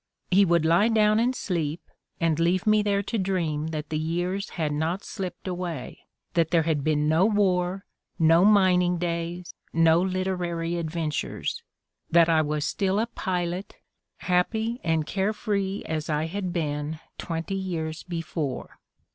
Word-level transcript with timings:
He 0.31 0.45
would 0.45 0.65
lie 0.65 0.87
down 0.87 1.19
and 1.19 1.35
sleep, 1.35 1.79
and 2.19 2.39
leave 2.39 2.65
me 2.65 2.81
there 2.81 3.03
to 3.03 3.19
dream 3.19 3.67
that 3.67 3.89
the 3.89 3.99
years 3.99 4.49
had 4.57 4.73
not 4.73 5.03
slipped 5.03 5.47
away; 5.47 6.07
that 6.33 6.49
there 6.49 6.63
had 6.63 6.83
been 6.83 7.07
no 7.07 7.27
war, 7.27 7.85
no 8.17 8.43
mining 8.43 8.97
days, 8.97 9.53
no 9.73 10.01
literary 10.01 10.77
adventures; 10.77 11.61
that 12.09 12.29
I 12.29 12.41
was 12.41 12.65
still 12.65 12.97
a 12.99 13.05
pilot, 13.05 13.75
happy 14.17 14.81
and 14.83 15.05
care 15.05 15.33
free 15.33 15.83
as 15.85 16.09
I 16.09 16.25
had 16.25 16.51
been 16.51 16.99
twenty 17.19 17.53
years 17.53 18.01
before." 18.01 18.79